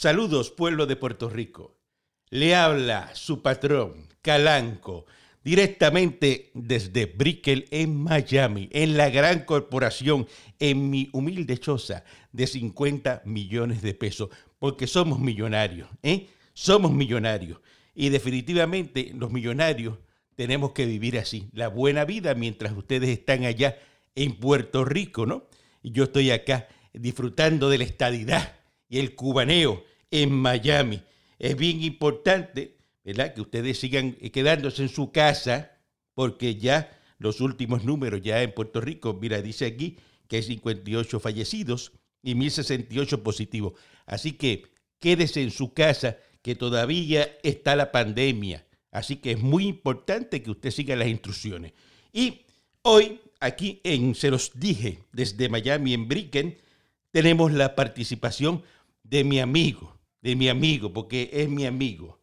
[0.00, 1.76] Saludos, pueblo de Puerto Rico.
[2.30, 5.04] Le habla su patrón, Calanco,
[5.44, 10.26] directamente desde Brickell en Miami, en la gran corporación,
[10.58, 12.02] en mi humilde choza
[12.32, 16.28] de 50 millones de pesos, porque somos millonarios, ¿eh?
[16.54, 17.60] Somos millonarios.
[17.94, 19.98] Y definitivamente los millonarios
[20.34, 23.76] tenemos que vivir así, la buena vida mientras ustedes están allá
[24.14, 25.44] en Puerto Rico, ¿no?
[25.82, 28.56] Y yo estoy acá disfrutando de la estadidad
[28.88, 31.02] y el cubaneo en Miami.
[31.38, 33.34] Es bien importante, ¿verdad?
[33.34, 35.72] Que ustedes sigan quedándose en su casa,
[36.14, 41.20] porque ya los últimos números ya en Puerto Rico, mira, dice aquí que hay 58
[41.20, 43.74] fallecidos y 1068 positivos.
[44.06, 44.66] Así que
[44.98, 48.66] quédese en su casa, que todavía está la pandemia.
[48.90, 51.72] Así que es muy importante que usted siga las instrucciones.
[52.12, 52.42] Y
[52.82, 56.58] hoy, aquí en Se los dije, desde Miami, en Bricken,
[57.10, 58.62] tenemos la participación
[59.02, 62.20] de mi amigo, de mi amigo, porque es mi amigo,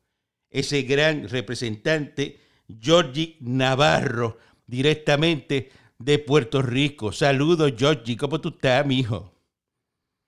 [0.50, 2.40] ese gran representante,
[2.80, 7.12] Georgie Navarro, directamente de Puerto Rico.
[7.12, 9.32] Saludos, Georgie, ¿cómo tú estás, mi hijo?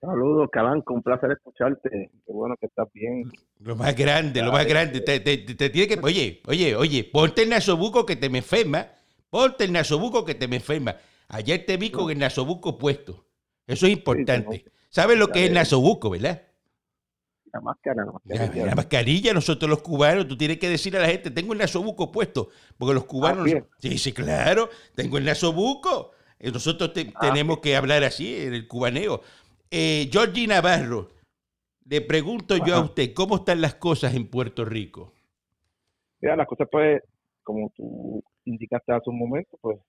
[0.02, 1.90] Saludos, Calanco, un placer escucharte.
[2.26, 3.30] Qué bueno que estás bien.
[3.60, 5.02] Lo más grande, lo más grande.
[5.02, 6.00] Te, tiene que.
[6.02, 8.88] Oye, oye, oye, ponte el nasobuco que te me enferma.
[9.30, 10.96] Ponte el nasobuco que te me enferma.
[11.28, 13.26] Ayer te vi con el nasobuco puesto.
[13.68, 14.64] Eso es importante.
[14.90, 16.44] ¿Sabes lo que es el nasobuco, verdad?
[17.52, 18.66] La máscara, la mascarilla.
[18.66, 22.12] La, mascarilla, nosotros los cubanos, tú tienes que decir a la gente, tengo el nasobuco
[22.12, 22.50] puesto.
[22.78, 23.48] Porque los cubanos.
[23.52, 26.12] Ah, sí, sí, claro, tengo el nasobuco.
[26.40, 29.22] Eh, nosotros ah, tenemos que hablar así, en el cubaneo.
[29.72, 31.10] Eh, Georgie Navarro,
[31.86, 35.14] le pregunto yo a usted, ¿cómo están las cosas en Puerto Rico?
[36.22, 37.02] Mira, las cosas pues,
[37.44, 39.80] como tú indicaste hace un momento, pues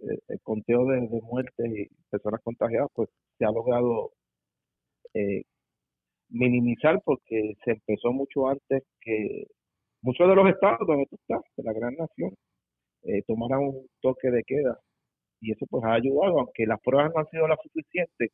[0.00, 3.08] eh, el conteo de, muertes y personas contagiadas, pues
[3.38, 4.12] se ha logrado
[5.14, 5.42] eh,
[6.30, 9.44] minimizar porque se empezó mucho antes que
[10.02, 12.34] muchos de los estados donde tú estás, de la gran nación,
[13.02, 14.78] eh, tomaran un toque de queda.
[15.40, 18.30] Y eso pues ha ayudado, aunque las pruebas no han sido las suficientes,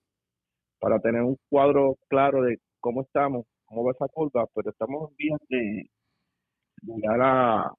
[0.79, 5.17] para tener un cuadro claro de cómo estamos, cómo va esa curva, pero estamos en
[5.17, 5.87] vías de
[6.83, 7.73] llegar a,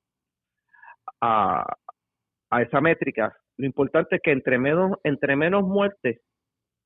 [1.22, 3.36] a, esa métrica.
[3.58, 6.22] Lo importante es que entre menos, entre menos muertes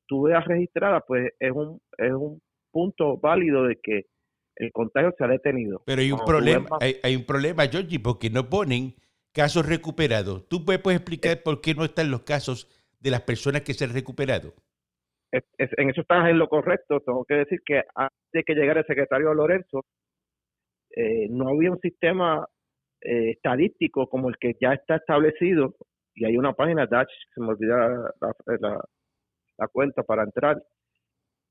[0.08, 2.42] tú veas registradas, pues es un, es un
[2.72, 4.06] punto válido de que
[4.56, 5.82] el contagio se ha detenido.
[5.86, 8.96] Pero hay un problema, hay, hay, un problema, Georgie, porque no ponen
[9.34, 10.48] casos recuperados.
[10.48, 11.42] ¿Tú puedes, puedes explicar eh.
[11.44, 12.68] por qué no están los casos
[13.00, 14.54] de las personas que se han recuperado?
[15.32, 17.00] en eso estás en lo correcto.
[17.00, 19.86] Tengo que decir que antes de que llegara el secretario Lorenzo,
[20.96, 22.46] eh, no había un sistema
[23.02, 25.76] eh, estadístico como el que ya está establecido.
[26.14, 28.82] Y hay una página, Dutch, se me olvida la,
[29.58, 30.62] la, cuenta para entrar.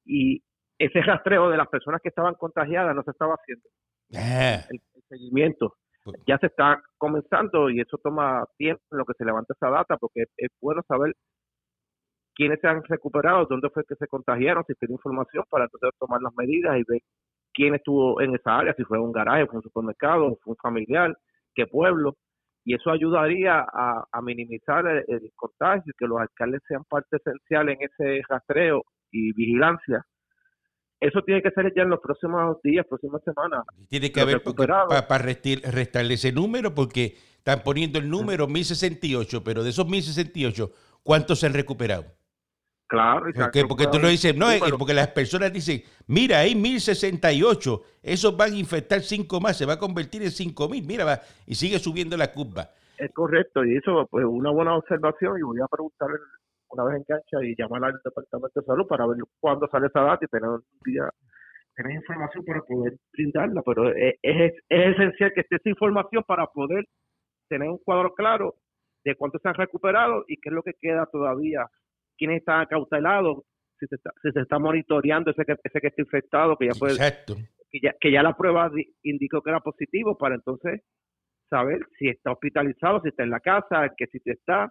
[0.04, 0.42] Y
[0.80, 3.68] ese rastreo de las personas que estaban contagiadas no se estaba haciendo.
[4.14, 4.64] Ah.
[4.70, 5.74] El, seguimiento
[6.04, 9.68] pues ya se está comenzando y eso toma tiempo en lo que se levanta esa
[9.68, 11.14] data porque es bueno saber
[12.34, 16.22] quiénes se han recuperado, dónde fue que se contagiaron, si tiene información para entonces tomar
[16.22, 17.00] las medidas y ver
[17.52, 21.14] quién estuvo en esa área, si fue un garaje, fue un supermercado, fue un familiar,
[21.54, 22.16] qué pueblo.
[22.64, 27.78] Y eso ayudaría a, minimizar el, contagio y que los alcaldes sean parte esencial en
[27.82, 30.04] ese rastreo y vigilancia.
[31.00, 33.64] Eso tiene que ser ya en los próximos días, próximas semanas.
[33.88, 39.70] Tiene que haber para restarle ese número porque están poniendo el número 1068, pero de
[39.70, 40.70] esos 1068,
[41.02, 42.04] ¿cuántos se han recuperado?
[42.86, 48.36] Claro, porque, porque tú lo dices, no, porque las personas dicen, mira, hay 1068, esos
[48.36, 51.78] van a infectar 5 más, se va a convertir en 5000, mira, va, y sigue
[51.78, 52.68] subiendo la curva.
[52.98, 56.08] Es correcto, y eso pues una buena observación, y voy a preguntar
[56.70, 60.00] una vez en cancha y llamar al Departamento de Salud para ver cuándo sale esa
[60.00, 61.08] data y tener un día
[61.76, 66.46] tener información para poder brindarla, pero es, es, es esencial que esté esa información para
[66.46, 66.84] poder
[67.48, 68.54] tener un cuadro claro
[69.04, 71.66] de cuánto se han recuperado y qué es lo que queda todavía
[72.20, 73.44] quiénes están cautelados,
[73.78, 76.78] si se está, si se está monitoreando ese que, ese que está infectado, que ya
[76.78, 76.96] puede,
[77.70, 78.70] que ya, que ya la prueba
[79.02, 80.82] indicó que era positivo, para entonces
[81.48, 84.70] saber si está hospitalizado, si está en la casa, que si te está,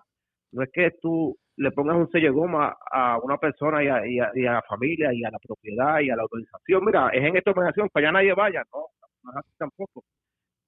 [0.51, 4.07] no es que tú le pongas un sello de goma a una persona y a,
[4.07, 6.85] y, a, la familia y a la propiedad y a la autorización.
[6.85, 8.85] Mira, es en esta organización, para allá nadie vaya, no,
[9.23, 10.05] no es así tampoco.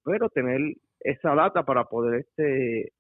[0.04, 0.60] Pero tener
[1.00, 2.92] esa data para poder este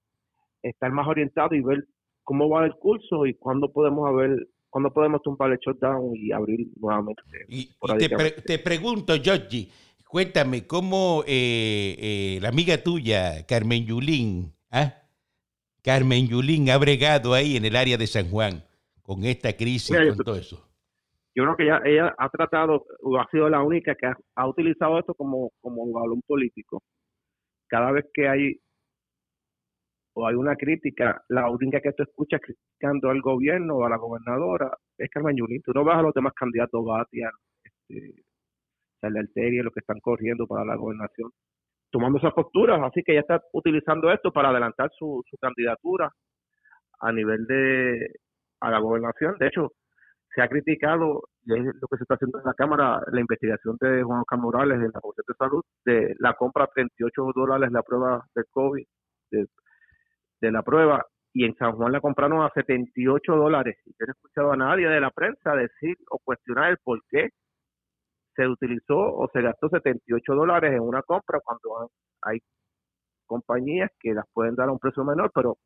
[0.63, 1.85] estar más orientado y ver
[2.23, 6.67] cómo va el curso y cuándo podemos haber cuándo podemos tumbar el shutdown y abrir
[6.79, 7.21] nuevamente.
[7.49, 7.75] Y,
[8.45, 9.67] te, pregunto, Georgie,
[10.07, 15.00] cuéntame, ¿cómo eh, eh, la amiga tuya, Carmen Yulín, ¿ah?
[15.83, 18.63] Carmen Yulín ha bregado ahí en el área de San Juan
[19.01, 20.71] con esta crisis, con todo eso?
[21.33, 24.99] yo creo que ella, ella ha tratado, o ha sido la única que ha, utilizado
[24.99, 26.83] esto como, como un balón político.
[27.67, 28.59] Cada vez que hay
[30.13, 33.97] o hay una crítica, la única que tú escuchas criticando al gobierno o a la
[33.97, 35.61] gobernadora es Carmen Yulín.
[35.61, 37.31] Tú no vas a los demás candidatos, Batia,
[37.63, 38.23] este,
[39.01, 41.31] Alteria, los que están corriendo para la gobernación,
[41.91, 42.81] tomando esas posturas.
[42.83, 46.11] Así que ella está utilizando esto para adelantar su, su candidatura
[46.99, 48.07] a nivel de
[48.61, 49.35] a la gobernación.
[49.39, 49.71] De hecho,
[50.33, 53.77] se ha criticado, y es lo que se está haciendo en la Cámara, la investigación
[53.81, 57.71] de Juan Oscar Morales de la Comisión de Salud, de la compra a 38 dólares
[57.71, 58.85] la prueba del COVID,
[59.31, 59.47] de,
[60.41, 63.77] de, la prueba, y en San Juan la compraron a 78 dólares.
[63.85, 67.01] Y yo no he escuchado a nadie de la prensa decir o cuestionar el por
[67.09, 67.29] qué
[68.35, 71.91] se utilizó o se gastó 78 dólares en una compra cuando
[72.21, 72.39] hay
[73.25, 75.57] compañías que las pueden dar a un precio menor, pero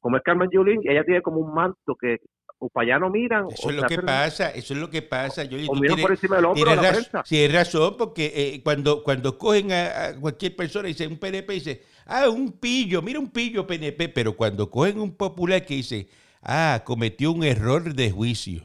[0.00, 2.18] como es Carmen Yulín, ella tiene como un manto que
[2.60, 3.46] o para allá no miran.
[3.50, 5.44] Eso es lo que pasa, eso es lo que pasa.
[5.44, 7.22] Yo, o miran por encima del hombro la prensa.
[7.24, 11.52] Sí, es razón, porque eh, cuando, cuando cogen a, cualquier persona y dice un PNP,
[11.52, 16.08] dice, ah, un pillo, mira un pillo PNP, pero cuando cogen un popular que dice,
[16.42, 18.64] ah, cometió un error de juicio.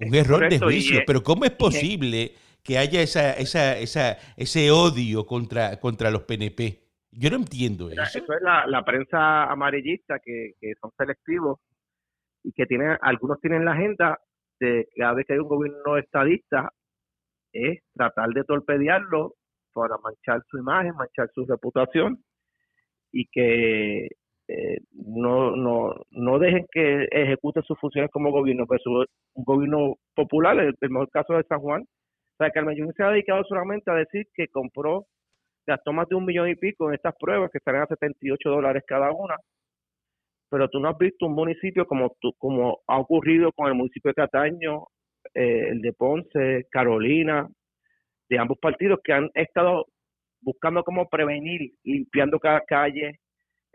[0.00, 2.32] Un error de juicio, pero ¿cómo es posible
[2.62, 6.78] que haya esa, esa, esa, ese odio contra, contra los PNP?
[7.12, 8.02] Yo no entiendo eso.
[8.02, 11.58] Eso es la, la prensa amarillista que, que son selectivos
[12.42, 14.18] y que tienen, algunos tienen la agenda
[14.60, 16.72] de cada vez que hay un gobierno estadista
[17.52, 19.34] es tratar de torpedearlo
[19.72, 22.22] para manchar su imagen, manchar su reputación
[23.12, 24.08] y que
[24.50, 29.06] eh, no, no, no dejen que ejecute sus funciones como gobierno, pues un
[29.36, 31.82] gobierno popular, el, mejor caso de San Juan.
[31.82, 35.06] O sea, Carmen Yulín se ha dedicado solamente a decir que compró,
[35.66, 38.82] gastó más de un millón y pico en estas pruebas que estarán a 78 dólares
[38.86, 39.36] cada una,
[40.50, 44.14] pero tú no has visto un municipio como, como ha ocurrido con el municipio de
[44.14, 44.86] Cataño,
[45.34, 47.46] eh, el de Ponce, Carolina,
[48.28, 49.86] de ambos partidos que han estado
[50.40, 53.20] buscando cómo prevenir, limpiando cada calle,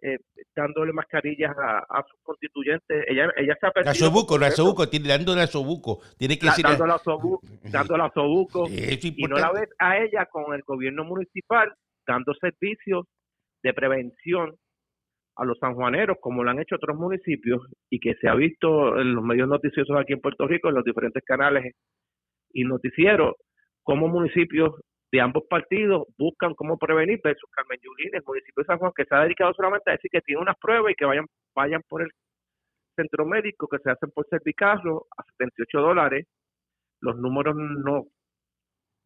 [0.02, 0.18] eh,
[0.56, 3.06] dándole mascarillas a, sus constituyentes.
[3.08, 3.94] Ella, ella se ha perdido.
[3.94, 6.02] Sobuco, la Sobuco, tiene, dándole a Sobuco.
[6.18, 6.48] Tiene que.
[6.62, 7.42] Dándole a Sobuco.
[7.64, 11.74] dándole a Sobuco y no la ves a ella con el gobierno municipal
[12.08, 13.06] dando servicios
[13.64, 14.56] de prevención
[15.38, 19.16] a los sanjuaneros, como lo han hecho otros municipios, y que se ha visto en
[19.16, 21.74] los medios noticiosos aquí en Puerto Rico, en los diferentes canales
[22.54, 23.36] y noticieros,
[23.84, 24.80] como municipios
[25.16, 29.06] de ambos partidos buscan cómo prevenir versus Carmen Yulín, el municipio de San Juan, que
[29.06, 31.26] se ha dedicado solamente a decir que tiene unas pruebas y que vayan,
[31.56, 32.10] vayan por el
[32.98, 36.28] centro médico, que se hacen por cervicarlo a 78 dólares.
[37.00, 38.08] Los números no,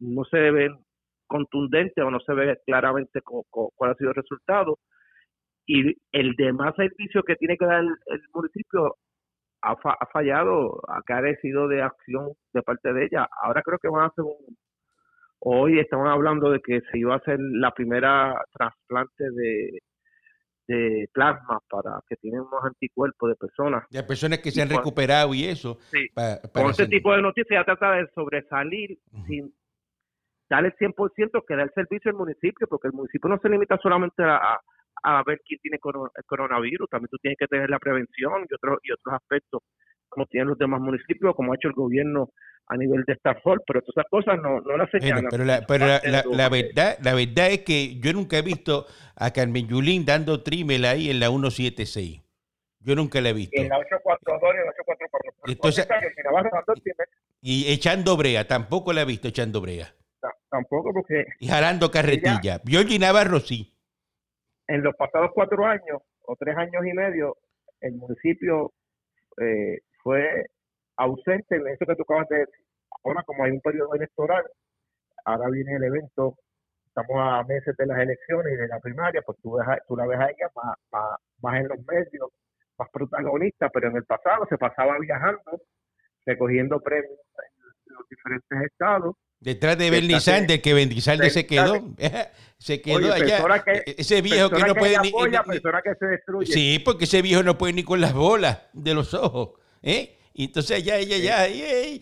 [0.00, 0.76] no se ven
[1.28, 4.78] contundentes o no se ve claramente cuál ha sido el resultado
[5.64, 8.96] y el demás servicio que tiene que dar el, municipio
[9.62, 9.76] ha,
[10.12, 13.28] fallado, ha carecido de acción de parte de ella.
[13.42, 14.56] Ahora creo que van a hacer un...
[15.40, 19.80] Hoy estaban hablando de que se iba a hacer la primera trasplante de,
[20.68, 23.84] de plasma para que tienen más anticuerpos de personas.
[23.90, 25.78] De personas que se han recuperado y eso.
[25.90, 26.08] Sí.
[26.52, 29.52] con este tipo de noticias ya trata de sobresalir sin
[30.48, 33.78] dar el 100% que da el servicio al municipio, porque el municipio no se limita
[33.78, 34.60] solamente a,
[35.02, 35.78] a ver quién tiene
[36.26, 39.62] coronavirus, también tú tienes que tener la prevención y otros y otros aspectos
[40.10, 42.28] como tienen los demás municipios, como ha hecho el gobierno
[42.66, 45.26] a nivel de Stafford, pero todas esas cosas no, no las señalan.
[45.30, 48.86] pero la, pero la, la, verdad, la verdad es que yo nunca he visto
[49.16, 52.22] a Carmen Yulín dando trímel ahí en la 176.
[52.80, 53.60] Yo nunca la he visto.
[53.60, 55.32] En la 842 y en la 844.
[55.46, 55.88] Entonces,
[57.40, 59.88] y echando brea, tampoco la he visto echando brea.
[60.50, 61.24] tampoco porque...
[61.40, 62.60] Y jalando carretilla.
[62.64, 63.74] Ella, Navarro sí
[64.70, 67.36] en los pasados cuatro años o tres años y medio,
[67.80, 68.72] el municipio
[69.42, 70.46] eh, fue
[70.96, 72.64] ausente en eso que tú acabas de decir.
[73.04, 74.44] Ahora, como hay un periodo electoral,
[75.24, 76.36] ahora viene el evento,
[76.86, 79.56] estamos a meses de las elecciones y de la primaria, pues tú,
[79.88, 82.30] tú la ves a ella más, más, en los medios,
[82.78, 85.62] más protagonista, pero en el pasado se pasaba viajando,
[86.26, 87.18] recogiendo premios
[87.88, 91.82] en los diferentes estados Detrás de Bernie Sanders, que Bernie Sanders se quedó,
[92.58, 93.42] se quedó allá.
[93.66, 95.12] E-, ese viejo que, no puede ni,
[96.44, 99.52] Sí, porque ese viejo no puede ni con las bolas de los ojos.
[99.82, 100.16] ¿Eh?
[100.32, 102.00] Y entonces allá ella ya, ay,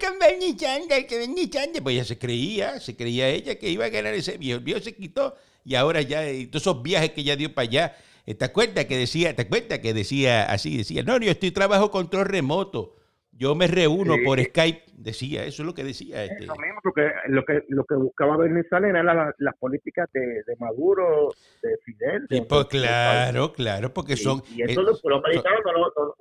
[0.00, 3.86] con Bernie Sanders, que Bernie Sanders, pues ya se creía, se creía ella que iba
[3.86, 4.58] a ganar ese viejo.
[4.58, 5.34] El viejo se quitó
[5.64, 7.96] y ahora ya, todos esos viajes que ella dio para allá,
[8.26, 12.26] ¿te acuerdas que decía, te acuerdas que decía así, decía, no, yo estoy trabajo control
[12.26, 12.99] remoto
[13.32, 16.24] yo me reúno por Skype, decía, eso es lo que decía.
[16.24, 16.44] Este.
[16.44, 21.32] Eso mismo, porque lo que, lo que buscaba eran las políticas de, Maduro,
[21.62, 22.26] de Fidel.
[22.46, 24.42] pues claro, claro, porque son...
[24.54, 25.60] Y eso los, americanos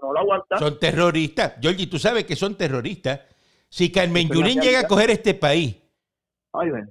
[0.01, 0.59] no, lo, aguantan.
[0.59, 1.55] Son terroristas.
[1.61, 3.21] Georgie, tú sabes que son terroristas.
[3.67, 5.75] Si Carmen Yulín llega a coger este país,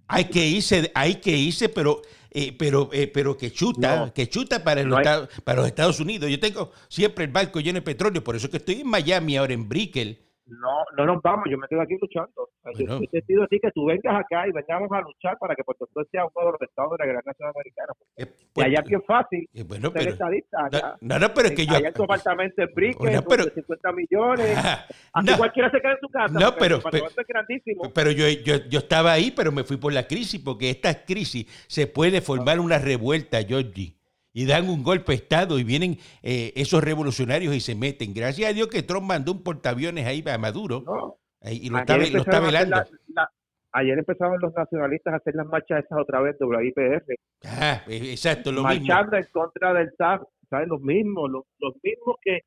[0.07, 4.63] hay que irse, hay que irse, pero eh, pero eh, pero que chuta, que chuta
[4.63, 6.31] para, los Estados, para los Estados Unidos.
[6.31, 9.55] Yo tengo siempre el barco lleno de petróleo, por eso que estoy en Miami ahora
[9.55, 12.49] en Brickell no, no nos vamos, yo me quedo aquí luchando.
[12.75, 15.63] Yo, te pido a ti que tú vengas acá y vengamos a luchar para que
[15.65, 17.93] Puerto Rico sea uno de los estados de la Gran Nación Americana.
[18.17, 18.27] Eh,
[18.57, 20.17] y allá es bien fácil eh, bueno, pero,
[21.01, 21.77] no, no, pero es que yo...
[21.77, 24.59] Allá en tu apartamento en Brickell, pero, 50 millones.
[25.13, 26.39] Así cualquiera se queda en su casa.
[26.39, 27.91] No, pero, pero, es grandísimo.
[27.95, 31.47] pero yo, yo, yo estaba ahí, pero me fui por la crisis, porque esta crisis
[31.69, 33.98] se puede formar una revuelta, Georgie
[34.39, 38.15] y dan un golpe de Estado y vienen eh, esos revolucionarios y se meten.
[38.15, 40.85] Gracias a Dios que Trump mandó un portaaviones ahí a Maduro
[41.43, 42.77] y lo está, velando.
[43.73, 47.03] ayer empezaron los nacionalistas a hacer las marchas esas otra vez, WIPR.
[47.47, 50.69] Ah, exacto, lo Marchando en contra del TAF, ¿saben?
[50.69, 52.43] Los mismos, los, mismos que,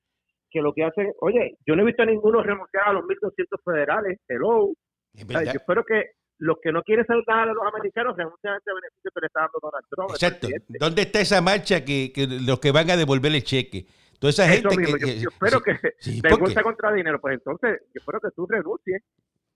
[0.49, 1.11] que lo que hacen.
[1.19, 4.17] Oye, yo no he visto a ninguno renunciar a los 1.200 federales.
[4.29, 4.71] Hello.
[5.13, 9.11] yo espero que los que no quieren saludar a los americanos renuncian a este beneficio
[9.13, 10.09] que le está dando Donald Trump.
[10.09, 10.47] Exacto.
[10.79, 13.85] ¿Dónde está esa marcha que, que, los que van a devolver el cheque?
[14.17, 14.97] Toda esa gente mismo.
[14.97, 17.21] Que, yo, espero que sí, te contra dinero.
[17.21, 19.03] Pues entonces, yo espero que tú renuncies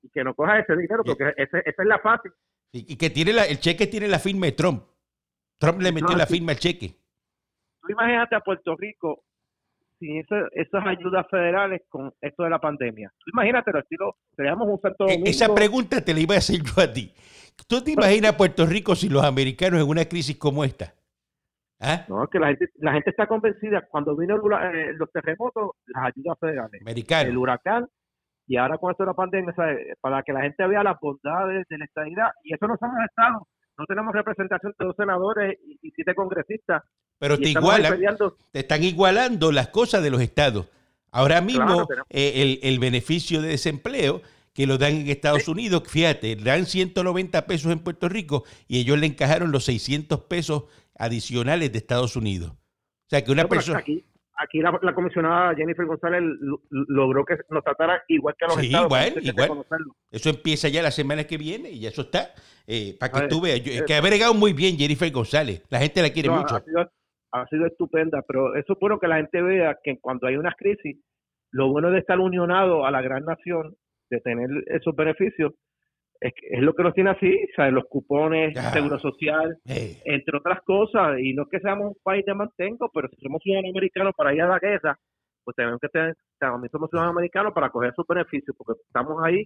[0.03, 2.31] y que no cojas ese dinero, porque esa es la fácil.
[2.71, 4.83] Y, que tiene la, el cheque tiene la firma de Trump.
[5.57, 6.99] Trump le metió la firma al cheque.
[7.81, 9.23] Tú imagínate a Puerto Rico
[9.99, 13.11] sin esas ayudas federales con esto de la pandemia.
[13.33, 16.91] Imagínate, estilo, seríamos un Santo e, Esa pregunta te la iba a hacer yo a
[16.91, 17.13] ti.
[17.67, 20.93] ¿Tú te imaginas Puerto Rico si los americanos en una crisis como esta?
[21.79, 22.05] ¿Ah?
[22.07, 23.85] No, que la gente, la gente está convencida.
[23.89, 27.87] Cuando vino eh, los terremotos, las ayudas federales, el huracán,
[28.47, 29.53] y ahora con esto de la pandemia,
[30.01, 33.43] para que la gente vea las bondades de la estadidad, y eso no somos estados,
[33.77, 36.83] no tenemos representación de dos senadores y siete congresistas
[37.17, 37.99] pero te igualan,
[38.51, 40.67] te están igualando las cosas de los estados.
[41.11, 44.21] Ahora mismo eh, el, beneficio de desempleo
[44.53, 48.99] que lo dan en Estados Unidos, fíjate, dan 190 pesos en Puerto Rico y ellos
[48.99, 50.63] le encajaron los 600 pesos
[50.97, 52.51] adicionales de Estados Unidos.
[52.51, 53.79] O sea que una persona...
[53.79, 54.05] Aquí,
[54.35, 56.21] aquí la, comisionada Jennifer González
[56.69, 59.65] logró que nos tratara igual que a los sí, Igual, igual.
[60.11, 62.33] Eso empieza ya la semana que viene y ya eso está.
[62.67, 63.61] Eh, para que tú veas.
[63.65, 65.63] es que ha bregado muy bien Jennifer González.
[65.69, 66.91] La gente la quiere mucho ha sido
[67.67, 70.97] estupenda, pero eso es bueno que la gente vea que cuando hay una crisis,
[71.51, 73.75] lo bueno de estar unionado a la gran nación,
[74.09, 75.53] de tener esos beneficios,
[76.19, 77.73] es, es lo que nos tiene así, ¿sabes?
[77.73, 82.33] los cupones, seguro social, entre otras cosas, y no es que seamos un país de
[82.33, 84.97] mantengo, pero si somos ciudadanos americanos para ir a la guerra,
[85.43, 89.45] pues tenemos que tener, también somos ciudadanos americanos para coger esos beneficios, porque estamos ahí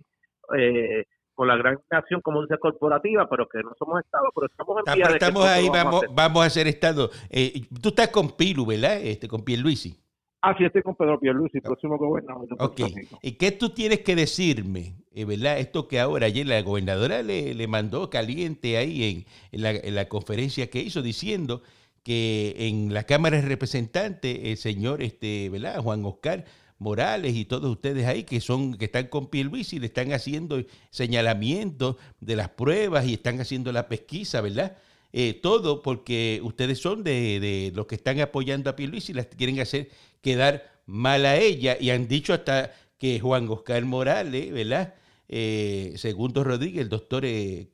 [0.58, 1.04] eh,
[1.40, 4.94] con la gran nación, como dice, corporativa, pero que no somos Estado, pero estamos en
[4.94, 7.10] vía Estamos ahí, vamos, vamos a ser Estado.
[7.30, 8.98] Eh, tú estás con Pilu, ¿verdad?
[8.98, 9.98] Este, con Pierluisi.
[10.42, 12.46] Ah, sí, estoy con Pedro Pierluisi, próximo gobernador.
[12.60, 12.82] Ok.
[13.22, 15.60] ¿Y qué tú tienes que decirme, eh, verdad?
[15.60, 20.10] Esto que ahora ayer la gobernadora le, le mandó caliente ahí en, la, en la
[20.10, 21.62] conferencia que hizo, diciendo
[22.04, 25.80] que en la Cámara de Representantes, el señor, este, ¿verdad?
[25.82, 26.44] Juan Oscar
[26.80, 30.64] Morales y todos ustedes ahí que son que están con Luis y le están haciendo
[30.90, 34.78] señalamientos de las pruebas y están haciendo la pesquisa, ¿verdad?
[35.12, 39.60] Eh, todo porque ustedes son de, los que están apoyando a Luis y las quieren
[39.60, 39.90] hacer
[40.22, 44.96] quedar mal a ella y han dicho hasta que Juan Oscar Morales, ¿verdad?
[45.28, 47.68] Eh, segundo Rodríguez, el doctor eh,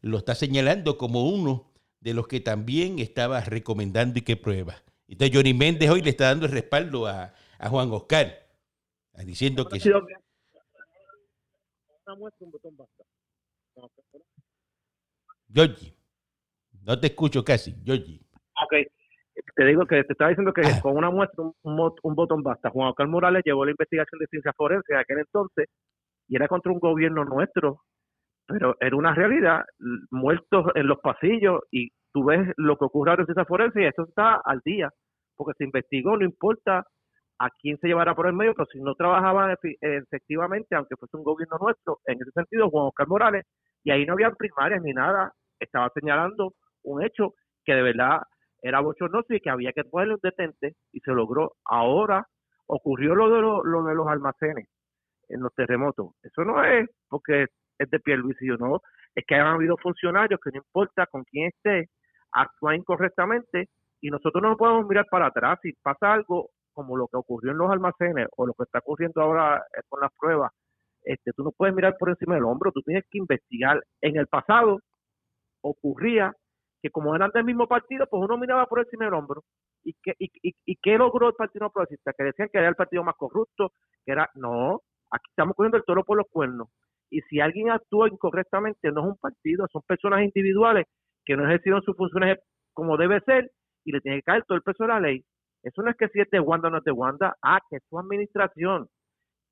[0.00, 4.82] lo está señalando como uno de los que también estaba recomendando y que prueba.
[5.08, 8.26] Entonces Johnny Méndez hoy le está dando el respaldo a, a Juan Oscar,
[9.24, 9.80] diciendo que...
[15.50, 15.94] Georgie,
[16.82, 18.20] no te escucho casi, Georgie.
[18.64, 18.74] Ok,
[19.54, 20.80] te digo que te estaba diciendo que ah.
[20.82, 22.70] con una muestra, un, un, botón basta.
[22.70, 25.66] Juan Oscar Morales llevó la investigación de ciencia forense en aquel entonces
[26.28, 27.82] y era contra un gobierno nuestro,
[28.46, 29.64] pero era una realidad,
[30.10, 34.04] muertos en los pasillos y tú ves lo que ocurre en ciencia forense y esto
[34.04, 34.90] está al día,
[35.36, 36.84] porque se investigó, no importa
[37.38, 41.24] a quién se llevará por el medio, pero si no trabajaba efectivamente, aunque fuese un
[41.24, 43.46] gobierno nuestro, en ese sentido, Juan Oscar Morales,
[43.84, 48.22] y ahí no había primarias ni nada, estaba señalando un hecho que de verdad
[48.62, 51.52] era bochornoso y que había que ponerle un detente y se logró.
[51.64, 52.26] Ahora
[52.66, 54.68] ocurrió lo de, lo, de los almacenes
[55.28, 56.14] en los terremotos.
[56.22, 57.46] Eso no es porque
[57.78, 58.80] es de Pierluisi, no,
[59.14, 61.88] es que han habido funcionarios que no importa con quién esté,
[62.32, 63.68] actúan incorrectamente
[64.00, 65.58] y nosotros no podemos mirar para atrás.
[65.62, 69.20] Si pasa algo, como lo que ocurrió en los almacenes o lo que está ocurriendo
[69.20, 70.52] ahora eh, con las pruebas,
[71.02, 73.82] este, tú no puedes mirar por encima del hombro, tú tienes que investigar.
[74.00, 74.78] En el pasado
[75.60, 76.32] ocurría
[76.80, 79.42] que como eran del mismo partido, pues uno miraba por encima del hombro.
[79.82, 82.12] ¿Y qué, y, y, qué logró el Partido Progresista?
[82.12, 83.72] Que decían que era el partido más corrupto,
[84.04, 86.68] que era, no, aquí estamos cogiendo el toro por los cuernos.
[87.10, 90.86] Y si alguien actúa incorrectamente, no es un partido, son personas individuales
[91.24, 92.38] que no ejercieron sus funciones
[92.72, 93.50] como debe ser
[93.84, 95.24] y le tiene que caer todo el peso de la ley.
[95.68, 97.76] Eso no es que si es de Wanda o no es de Wanda, ah, que
[97.76, 98.88] es su administración,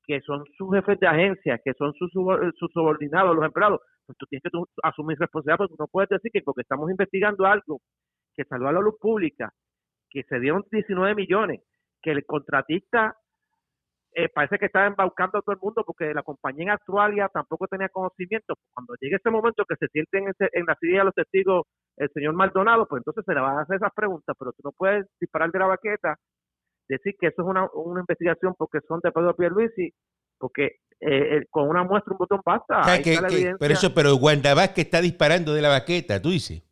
[0.05, 4.25] que son sus jefes de agencia, que son sus, sus subordinados, los empleados, pues tú
[4.25, 4.49] tienes que
[4.83, 7.81] asumir responsabilidad, porque no puedes decir que porque estamos investigando algo
[8.35, 9.53] que salió a la luz pública,
[10.09, 11.61] que se dieron 19 millones,
[12.01, 13.15] que el contratista
[14.19, 17.67] eh, parece que está embaucando a todo el mundo porque la compañía en Australia tampoco
[17.67, 18.55] tenía conocimiento.
[18.73, 22.09] Cuando llegue ese momento que se sienten en, en la silla de los testigos el
[22.15, 25.05] señor Maldonado, pues entonces se le van a hacer esas preguntas, pero tú no puedes
[25.21, 26.15] disparar de la baqueta,
[26.89, 29.93] decir que eso es una, una investigación porque son de Pedro Pierluisi,
[30.39, 32.81] porque eh, con una muestra, un botón basta.
[33.59, 36.63] pero eso, pero Wanda que está disparando de la baqueta, tú dices.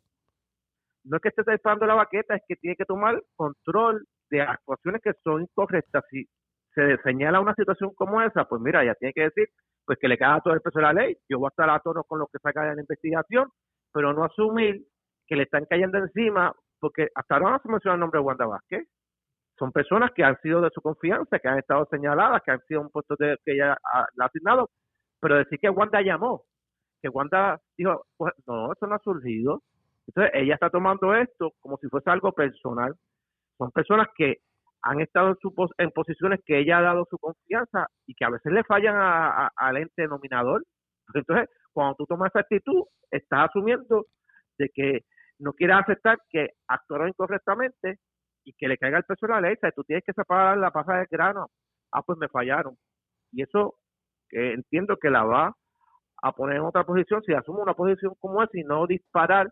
[1.04, 4.42] No es que esté disparando de la baqueta, es que tiene que tomar control de
[4.42, 6.02] actuaciones que son incorrectas.
[6.10, 6.26] Si
[6.76, 9.48] se señala una situación como esa, pues mira, ya tiene que decir
[9.86, 11.16] pues que le caga todo el peso de la ley.
[11.28, 13.48] Yo voy a estar a tono con lo que saca de la investigación,
[13.92, 14.84] pero no asumir
[15.26, 18.46] que le están cayendo encima, porque hasta ahora no se menciona el nombre de Wanda
[18.46, 18.86] Vázquez.
[19.58, 22.82] Son personas que han sido de su confianza, que han estado señaladas, que han sido
[22.82, 24.68] un puesto de, que ella ha, ha asignado,
[25.20, 26.42] pero decir que Wanda llamó,
[27.00, 29.62] que Wanda dijo, pues, no, eso no ha surgido.
[30.08, 32.94] Entonces ella está tomando esto como si fuese algo personal.
[33.56, 34.38] Son personas que
[34.86, 38.30] han estado en, su, en posiciones que ella ha dado su confianza y que a
[38.30, 38.94] veces le fallan
[39.56, 40.64] al ente denominador.
[41.12, 44.06] Entonces, cuando tú tomas esa actitud, estás asumiendo
[44.58, 45.00] de que
[45.38, 47.98] no quieres aceptar que actuaron incorrectamente
[48.44, 49.56] y que le caiga el peso de la ley.
[49.74, 51.48] Tú tienes que separar la pasa del grano.
[51.92, 52.76] Ah, pues me fallaron.
[53.32, 53.74] Y eso
[54.28, 55.52] que entiendo que la va
[56.22, 59.48] a poner en otra posición si asume una posición como esa y no disparar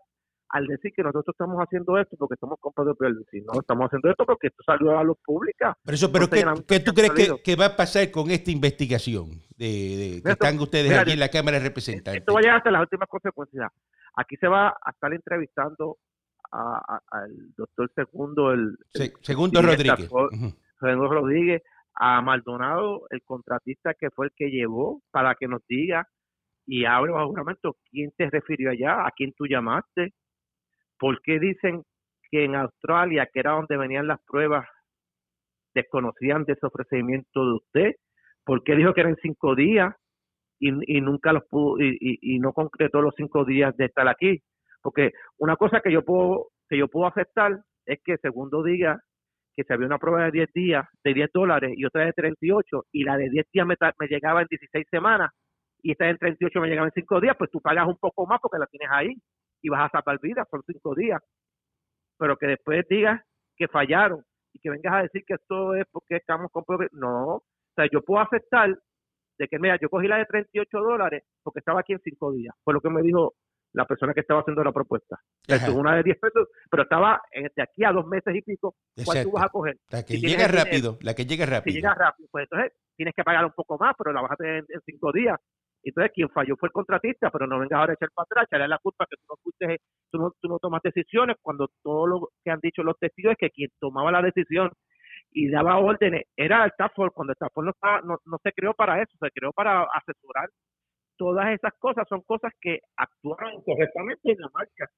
[0.55, 2.95] al decir que nosotros estamos haciendo esto porque estamos con Pedro
[3.29, 5.77] si no estamos haciendo esto porque esto salió a la luz pública.
[5.83, 6.29] Pero, eso, pero
[6.65, 11.11] ¿qué, tú crees que, va a pasar con esta investigación de, que están ustedes aquí
[11.11, 12.21] en la Cámara de Representantes?
[12.21, 13.69] Esto va a llegar hasta las últimas consecuencias.
[14.15, 15.97] Aquí se va a estar entrevistando
[16.51, 18.77] al doctor Segundo, el,
[19.23, 20.09] Segundo Rodríguez.
[20.79, 21.63] Segundo Rodríguez,
[21.95, 26.07] a Maldonado, el contratista que fue el que llevó, para que nos diga
[26.65, 30.13] y abre bajo juramento quién te refirió allá, a quién tú llamaste,
[30.99, 31.83] ¿Por qué dicen
[32.31, 34.67] que en Australia, que era donde venían las pruebas,
[35.73, 37.95] desconocían de ese ofrecimiento de usted?
[38.43, 39.93] ¿Por qué dijo que eran cinco días
[40.59, 44.41] y, nunca los pudo y, no concretó los cinco días de estar aquí?
[44.81, 48.99] Porque una cosa que yo puedo que yo puedo aceptar es que segundo diga
[49.55, 52.85] que se había una prueba de 10 días, de 10 dólares y otra de 38
[52.91, 53.75] y la de 10 días me,
[54.07, 55.31] llegaba en 16 semanas
[55.81, 58.39] y esta de 38 me llegaba en 5 días, pues tú pagas un poco más
[58.41, 59.15] porque la tienes ahí
[59.65, 61.19] y vas a salvar vidas por cinco días.
[62.19, 63.19] Pero que después digas
[63.57, 64.23] que fallaron
[64.53, 67.43] y que vengas a decir que esto es porque estamos con No, o
[67.75, 68.77] sea, yo puedo aceptar
[69.39, 72.55] de que, mira, yo cogí la de 38 dólares porque estaba aquí en cinco días.
[72.63, 73.33] Fue lo que me dijo
[73.73, 75.19] la persona que estaba haciendo la propuesta.
[75.47, 78.75] Es una de 10 pesos, pero estaba de aquí a dos meses y pico.
[79.03, 79.77] ¿Cuál tú vas a coger?
[79.89, 81.73] La que llega rápido, la que llega rápido.
[81.73, 84.35] Si llega rápido, pues entonces tienes que pagar un poco más, pero la vas a
[84.35, 85.39] tener en cinco días.
[85.85, 88.67] Entonces, quien falló fue el contratista, pero no vengas ahora a echar para atrás, echarle
[88.67, 92.29] la culpa que tú no, fuiste, tú no, tú no tomas decisiones, cuando todo lo
[92.43, 94.71] que han dicho los testigos es que quien tomaba la decisión
[95.31, 97.71] y daba órdenes era el Task cuando Task no,
[98.03, 100.49] no, no se creó para eso, se creó para asesorar.
[101.17, 104.89] Todas esas cosas son cosas que actuaron incorrectamente en la marca.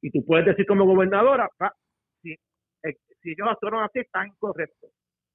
[0.00, 1.48] Y tú puedes decir como gobernadora,
[2.22, 4.88] si, eh, si ellos actuaron así, está incorrecto.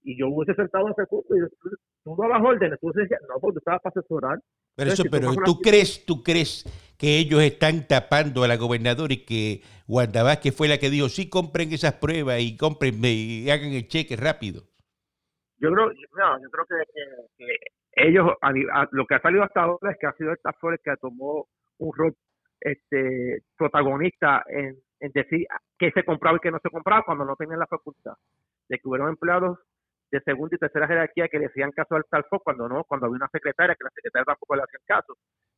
[0.04, 0.94] Y yo hubiese sentado y
[2.04, 4.40] tú dabas órdenes, tú decías, no, porque tú estabas para asesorar.
[4.76, 6.66] Pero eso, pero tú, crees, tú crees
[6.98, 11.10] que ellos están tapando a la gobernadora y que Wanda Vázquez fue la que dijo,
[11.10, 14.64] sí, compren esas pruebas y compren y hagan el cheque rápido.
[15.58, 17.56] Yo creo, no, yo creo que,
[17.94, 18.32] ellos,
[18.92, 21.92] lo que ha salido hasta ahora es que ha sido esta Flores que tomó un
[21.94, 22.16] rol
[22.62, 25.46] este, protagonista en, en decir
[25.78, 28.14] qué se compraba y qué no se compraba cuando no tenían la facultad.
[28.70, 29.60] De que hubieron empleados
[30.12, 33.16] de segunda y tercera jerarquía que le hacían caso al talfo cuando no, cuando había
[33.16, 35.18] una secretaria que la secretaria tampoco le hacían caso.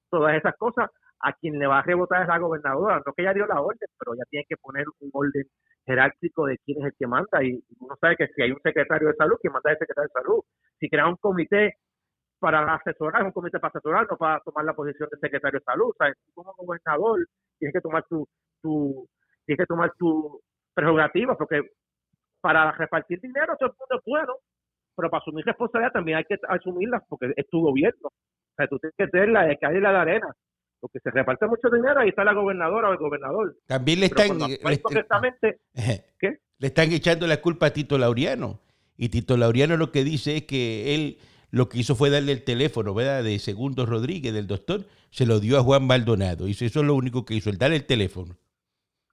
[0.10, 0.90] Todas esas cosas,
[1.20, 3.90] a quien le va a rebotar es la gobernadora, no que ella dio la orden,
[3.98, 5.46] pero ella tiene que poner un orden
[5.86, 9.08] jerárquico de quién es el que manda y uno sabe que si hay un secretario
[9.10, 10.42] de salud, quien manda es el secretario de salud.
[10.80, 11.78] Si crea un comité
[12.40, 15.90] para asesorar, un comité para asesorar, no para tomar la posición de secretario de salud.
[15.90, 17.26] O sea, como gobernador
[17.58, 18.28] tienes que tomar tu,
[18.62, 19.08] tu
[19.46, 20.42] tienes que tomar tu
[20.74, 21.62] prerrogativa porque
[22.44, 24.34] para repartir dinero todo el mundo es bueno,
[24.98, 28.10] pero para asumir responsabilidad también hay que asumirla porque es tu gobierno.
[28.10, 30.28] O sea, tú tienes que tener la de calle y la de arena.
[30.82, 33.56] Porque se reparte mucho dinero, ahí está la gobernadora o el gobernador.
[33.66, 34.60] También le están, le,
[36.20, 36.40] ¿qué?
[36.58, 38.60] le están echando la culpa a Tito Laureano.
[38.98, 41.18] Y Tito Laureano lo que dice es que él
[41.50, 43.24] lo que hizo fue darle el teléfono, ¿verdad?
[43.24, 46.48] De Segundo Rodríguez, del doctor, se lo dio a Juan Maldonado.
[46.48, 48.36] Y eso es lo único que hizo, el darle el teléfono.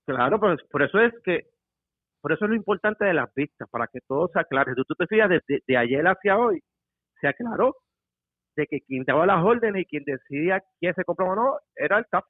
[0.07, 1.51] Claro, pues por eso es que,
[2.21, 4.75] por eso es lo importante de las vistas, para que todo se aclare.
[4.75, 6.61] Si tú te fijas, de, ayer hacia hoy,
[7.21, 7.77] se aclaró
[8.57, 11.99] de que quien daba las órdenes y quien decidía quién se compraba o no era
[11.99, 12.27] el Task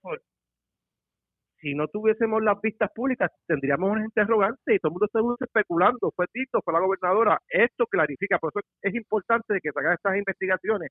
[1.60, 6.12] Si no tuviésemos las vistas públicas, tendríamos una interrogante y todo el mundo estaría especulando.
[6.14, 7.38] Fue Tito, fue la gobernadora.
[7.48, 10.90] Esto clarifica, por eso es importante que se hagan estas investigaciones.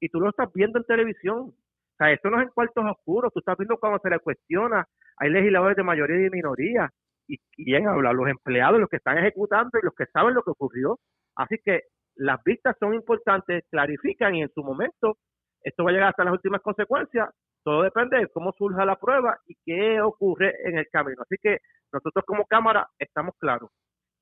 [0.00, 1.38] Y tú lo estás viendo en televisión.
[1.50, 3.32] O sea, esto no es en cuartos oscuros.
[3.34, 4.86] Tú estás viendo cuando se le cuestiona.
[5.18, 6.90] Hay legisladores de mayoría y minoría.
[7.30, 10.50] Y quién habla, los empleados, los que están ejecutando y los que saben lo que
[10.50, 10.98] ocurrió.
[11.36, 11.82] Así que
[12.16, 15.16] las vistas son importantes, clarifican y en su momento
[15.62, 17.30] esto va a llegar hasta las últimas consecuencias.
[17.62, 21.22] Todo depende de cómo surja la prueba y qué ocurre en el camino.
[21.22, 21.58] Así que
[21.92, 23.70] nosotros como Cámara estamos claros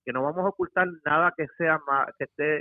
[0.05, 2.61] que no vamos a ocultar nada que sea más, que esté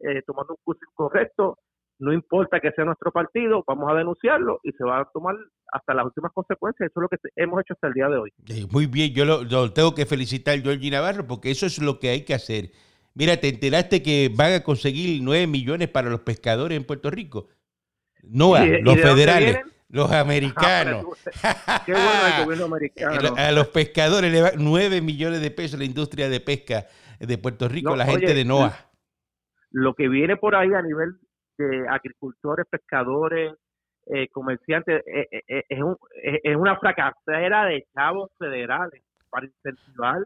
[0.00, 1.58] eh, tomando un curso incorrecto.
[1.98, 5.34] No importa que sea nuestro partido, vamos a denunciarlo y se va a tomar
[5.72, 6.90] hasta las últimas consecuencias.
[6.90, 8.32] Eso es lo que hemos hecho hasta el día de hoy.
[8.70, 12.24] Muy bien, yo lo, tengo que felicitar, Georgie Navarro, porque eso es lo que hay
[12.24, 12.70] que hacer.
[13.14, 17.48] Mira, ¿te enteraste que van a conseguir 9 millones para los pescadores en Puerto Rico?
[18.22, 19.58] No, los federales,
[19.88, 21.04] los americanos.
[21.42, 23.34] Ah, qué bueno el gobierno americano.
[23.36, 26.86] A los pescadores le van 9 millones de pesos la industria de pesca
[27.18, 28.88] de Puerto Rico, la gente de NOAA.
[29.70, 31.18] Lo que viene por ahí a nivel
[31.58, 33.54] de agricultores, pescadores,
[34.06, 40.22] eh, comerciantes, eh, eh, es, un, es una fracasera de chavos federales para incentivar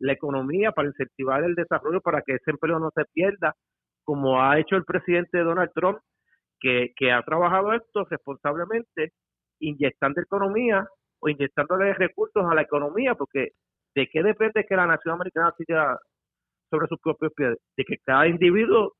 [0.00, 3.54] la economía, para incentivar el desarrollo, para que ese empleo no se pierda,
[4.02, 5.98] como ha hecho el presidente Donald Trump,
[6.58, 9.12] que, que ha trabajado esto responsablemente,
[9.60, 10.88] inyectando economía
[11.20, 13.50] o inyectándole recursos a la economía, porque
[13.94, 15.98] ¿de qué depende que la nación americana siga
[16.70, 17.58] sobre sus propios pies?
[17.76, 18.94] De que cada individuo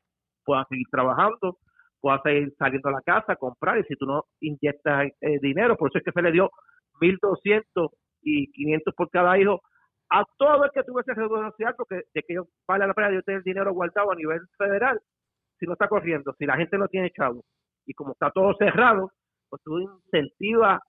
[0.45, 1.59] pueda seguir trabajando,
[2.00, 5.90] pueda seguir saliendo a la casa, comprar, y si tú no inyectas eh, dinero, por
[5.90, 6.50] eso es que se le dio
[7.00, 7.90] 1.200
[8.22, 9.60] y 500 por cada hijo
[10.10, 12.36] a todo el que tuviese seguro social, porque de que
[12.66, 15.00] vale la pena de tener dinero guardado a nivel federal,
[15.58, 17.44] si no está corriendo, si la gente no tiene chavo,
[17.86, 19.12] y como está todo cerrado,
[19.48, 20.80] pues tú incentivas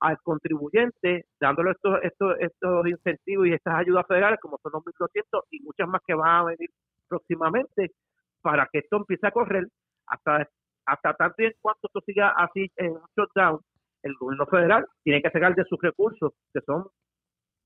[0.00, 5.42] al contribuyente dándole estos, estos, estos incentivos y estas ayudas federales, como son los 1.200
[5.50, 6.70] y muchas más que van a venir
[7.06, 7.92] próximamente,
[8.40, 9.66] para que esto empiece a correr
[10.06, 10.48] hasta,
[10.90, 13.60] hasta tanto y en cuanto esto siga así en un shutdown,
[14.02, 16.86] el gobierno federal tiene que sacar de sus recursos, que son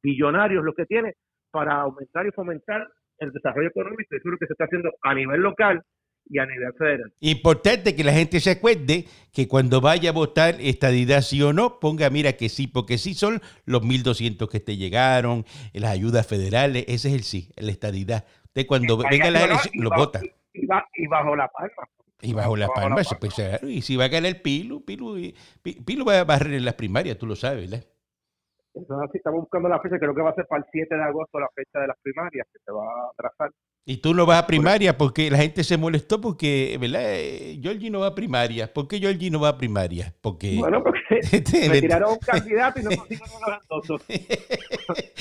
[0.02, 1.14] billonarios lo que tiene
[1.50, 2.87] para aumentar y fomentar
[3.18, 4.14] el desarrollo económico.
[4.14, 5.82] Eso es lo que se está haciendo a nivel local
[6.26, 7.12] y a nivel federal.
[7.20, 11.78] Importante que la gente se acuerde que cuando vaya a votar estadidad sí o no,
[11.80, 16.84] ponga mira que sí, porque sí son los 1.200 que te llegaron, las ayudas federales,
[16.88, 18.24] ese es el sí, la estadidad.
[18.44, 20.20] Usted cuando venga la elección lo vota.
[20.52, 20.66] Y,
[21.06, 21.88] bajo la palma.
[22.24, 25.32] Y bajo la palma, pues, y si va a ganar Pilu, Pilu,
[25.62, 27.87] Pilu va a barrer en las primarias, tú lo sabes, ¿verdad?
[28.74, 31.38] Entonces, estamos buscando la fecha, creo que va a ser para el 7 de agosto
[31.38, 33.50] la fecha de las primarias, que se va a trazar.
[33.87, 37.02] Y tú no vas a primaria porque la gente se molestó porque, ¿verdad?
[37.04, 38.72] Eh, Georgie no va a primaria.
[38.72, 40.12] ¿Por qué Georgie no va a primaria?
[40.22, 40.56] Porque...
[40.58, 41.00] Bueno, porque
[41.68, 44.02] me tiraron un candidato y no consiguieron los endosos.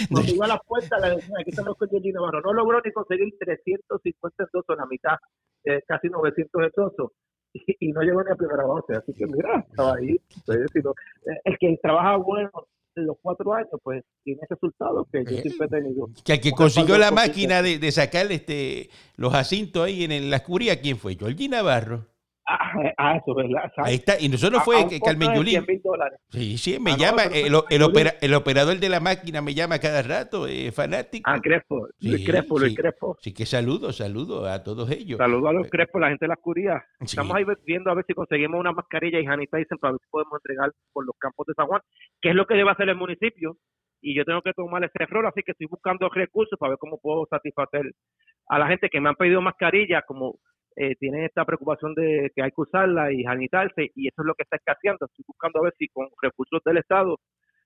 [0.10, 2.42] Cuando iba a la puerta, decía, aquí estamos con Georgie Navarro.
[2.42, 5.18] No logró ni conseguir 350 endosos en la mitad,
[5.66, 7.12] eh, casi 900 endosos.
[7.54, 8.94] Y, y, no llegó ni a primera base.
[8.94, 10.20] Así que, mira, estaba ahí.
[10.36, 12.52] Entonces, eh, el que trabaja bueno
[12.96, 16.10] los cuatro años, pues tiene resultados que yo siempre he tenido.
[16.24, 20.38] Que el que consiguió la máquina de, de, sacar este, los asintos ahí en, la
[20.38, 21.16] oscuridad, ¿quién fue?
[21.16, 22.08] Georgie Navarro.
[22.46, 23.72] Ah, ah, eso, ¿verdad?
[23.78, 25.66] Ahí está, y nosotros fue que Carmen Yulín.
[26.30, 27.54] Sí, sí, me ah, llama, el,
[28.22, 31.30] el, operador de la máquina me llama cada rato, eh, fanático.
[31.30, 33.18] Ah, Crespo, Luis Crespo, Luis Crespo.
[33.22, 35.18] Sí, que saludo, saludo a todos ellos.
[35.18, 36.82] Saludo a los Crespo, la gente de la oscuridad.
[37.00, 40.34] Estamos ahí viendo a ver si conseguimos una mascarilla y dicen para ver si podemos
[40.44, 41.82] entregar por los campos de San Juan,
[42.22, 43.58] que es lo que debe hacer el municipio.
[44.02, 46.98] Y yo tengo que tomar ese rol, así que estoy buscando recursos para ver cómo
[46.98, 47.94] puedo satisfacer
[48.50, 50.36] a la gente que me han pedido mascarillas, como
[50.76, 54.36] eh, tienen esta preocupación de que hay que usarla y sanitarse y eso es lo
[54.36, 55.06] que está escaseando.
[55.06, 57.18] Estoy buscando a ver si con recursos del Estado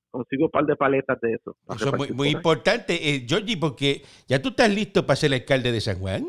[0.10, 1.56] consigo un par de paletas de eso.
[1.70, 5.72] Eso es muy, importante, eh, Georgie, porque ya tú estás listo para ser el alcalde
[5.72, 6.26] de San Juan.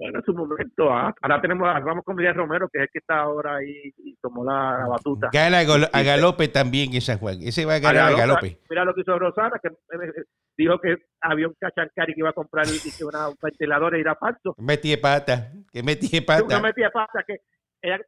[0.00, 0.90] Bueno, en su momento.
[0.90, 1.14] Ah.
[1.20, 4.42] Ahora tenemos, vamos con Miguel Romero, que es el que está ahora ahí y tomó
[4.42, 5.28] la, batuta.
[5.30, 7.36] Gana a Galope también en San Juan.
[7.42, 8.58] Ese va a ganar a Galope.
[8.70, 10.24] Mira lo que hizo Rosana, que eh,
[10.60, 14.14] dijo que había un cachancari que iba a comprar y una, un ventilador y era
[14.16, 14.54] falso.
[14.58, 16.40] Metí pata, que metí de pata.
[16.42, 17.36] Nunca metí pata, que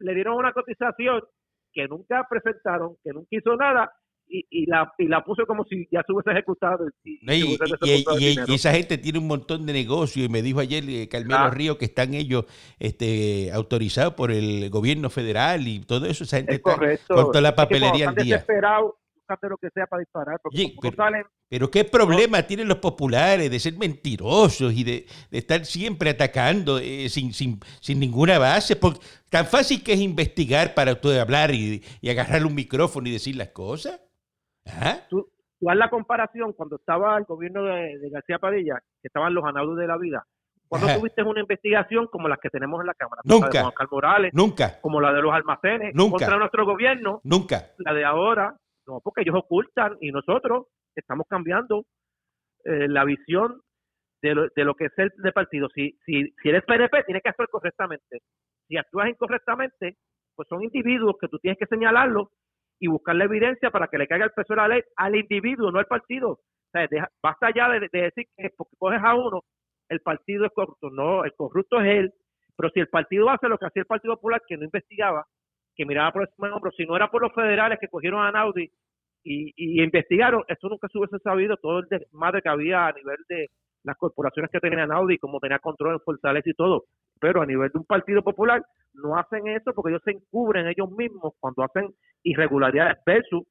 [0.01, 1.21] le dieron una cotización
[1.73, 3.91] que nunca presentaron, que nunca hizo nada
[4.29, 6.87] y, y la y la puso como si ya se hubiese ejecutado.
[7.05, 10.29] Y, No, y Y, y- y- y esa gente tiene un montón de negocio y
[10.29, 11.51] me dijo ayer eh, Carmelo Ah.
[11.51, 12.45] Río que están ellos
[12.79, 16.25] este, autorizados por el gobierno federal y todo eso.
[16.25, 17.15] Esa gente es está correcto.
[17.15, 18.35] con toda la Es que cuando papelería al día.
[18.37, 18.93] desesperados,
[19.33, 22.79] buscan lo que sea para disparar, porque Oye, pero- salen, Pero qué problema tienen los
[22.79, 28.39] populares de ser mentirosos y de, de estar siempre atacando eh, sin, sin, sin ninguna
[28.39, 28.77] base.
[28.77, 33.13] Porque tan fácil que es investigar para usted hablar y, y agarrar un micrófono y
[33.13, 34.01] decir las cosas.
[34.67, 34.99] ¿Ah?
[35.11, 35.29] tú,
[35.61, 39.45] tú haz la comparación cuando estaba el gobierno de, de García Padilla, que estaban los
[39.45, 40.25] anaudos de la vida.
[40.69, 40.99] Cuando Ajá.
[40.99, 43.47] tuviste una investigación como las que tenemos en la Cámara, Nunca.
[43.49, 46.13] la de Juan Carlos Morales, Nunca, como la de los almacenes, Nunca.
[46.19, 47.73] contra nuestro gobierno, nunca.
[47.77, 51.85] la de ahora, no, porque ellos ocultan y nosotros estamos cambiando
[52.65, 53.61] eh, la visión
[54.23, 55.69] de lo, de lo que es el de partido.
[55.75, 58.21] Si, si, si eres PNP, tienes que actuar correctamente.
[58.69, 59.97] Si actúas incorrectamente,
[60.35, 62.29] pues son individuos que tú tienes que señalarlos
[62.81, 65.71] y buscar la evidencia para que le caiga el peso de la ley al individuo,
[65.71, 66.31] no al partido.
[66.33, 66.41] O
[66.73, 69.43] sea, deja- basta ya de, de decir que porque coges a uno,
[69.89, 70.91] el partido es corrupto.
[70.91, 72.15] No, el corrupto es él.
[72.57, 75.27] Pero si el partido hace lo que hacía el Partido Popular, que no investigaba,
[75.75, 78.31] que miraba por encima del hombro, si no era por los federales que cogieron a
[78.31, 78.71] Naudi
[79.25, 83.19] y, y investigaron, eso nunca se hubiese sabido, todo el desmadre que había a nivel
[83.29, 83.49] de
[83.85, 86.85] las corporaciones que tenían Naudi, como tenía control en Fortaleza y todo.
[87.21, 88.63] Pero a nivel de un partido popular,
[88.95, 93.43] no hacen eso porque ellos se encubren ellos mismos cuando hacen irregularidades versus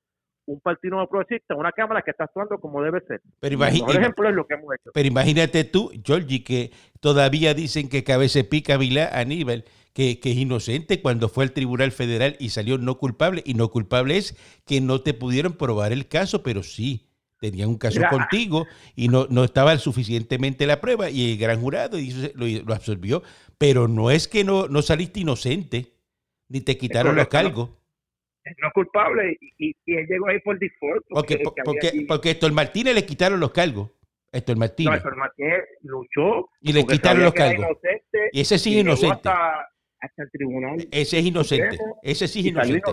[0.46, 3.22] un partido no progresista, una Cámara que está actuando como debe ser.
[3.40, 4.92] Pero, El mejor ejemplo es lo que hemos hecho.
[4.94, 10.38] pero imagínate tú, Georgie, que todavía dicen que Cabece Pica Vilá Aníbal, que, que es
[10.38, 13.44] inocente cuando fue al Tribunal Federal y salió no culpable.
[13.46, 17.08] Y no culpable es que no te pudieron probar el caso, pero sí.
[17.40, 18.12] Tenían un caso Mira.
[18.12, 21.98] contigo y no, no estaba suficientemente la prueba y el gran jurado
[22.36, 23.24] lo, lo absolvió.
[23.58, 25.96] Pero no es que no, no saliste inocente,
[26.50, 27.72] ni te quitaron los cargos.
[28.60, 31.06] No es culpable y, y, él llegó ahí por default.
[31.10, 33.92] Porque, que porque, allí- porque Héctor Martínez le quitaron los cargos.
[34.32, 34.96] Héctor No, Martínez.
[34.96, 37.66] Héctor Martínez luchó y le porque quitaron los que cargos.
[37.66, 39.14] inocente Y ese sí es inocente.
[39.30, 39.68] Hasta,
[40.00, 40.88] hasta el tribunal.
[40.92, 41.78] Ese es inocente.
[42.02, 42.92] Ese sí es inocente.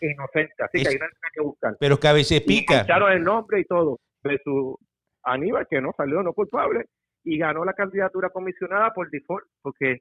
[0.00, 0.54] es inocente.
[0.58, 1.76] Así Es- que ahí no hay nada que buscar.
[1.78, 2.80] Pero cabece Y pica.
[2.80, 4.76] echaron el nombre y todo de su
[5.22, 6.86] Aníbal, que no salió no culpable,
[7.22, 9.98] y ganó la candidatura comisionada por default, porque